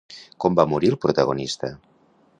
[0.45, 1.71] Com va morir el protagonista?